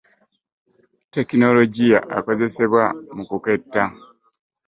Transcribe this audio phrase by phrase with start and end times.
[1.13, 2.83] tekinologiya akozesebwa
[3.15, 3.83] mu kuketta.